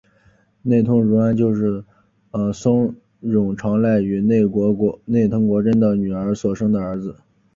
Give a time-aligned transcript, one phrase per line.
[0.63, 1.85] 内藤如安就是
[2.55, 4.41] 松永长赖与内
[5.27, 7.17] 藤国贞的女儿所生的儿子。